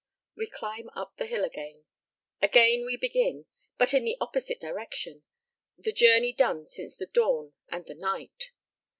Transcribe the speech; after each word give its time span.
We 0.35 0.47
climb 0.49 0.89
up 0.95 1.17
the 1.17 1.27
hill 1.27 1.43
again. 1.43 1.85
Again 2.41 2.85
we 2.87 2.97
begin, 2.97 3.45
but 3.77 3.93
in 3.93 4.03
the 4.03 4.17
opposite 4.19 4.59
direction, 4.59 5.21
the 5.77 5.93
journey 5.93 6.33
done 6.33 6.65
since 6.65 6.97
the 6.97 7.05
dawn 7.05 7.53
and 7.69 7.85
the 7.85 7.93
night. 7.93 8.49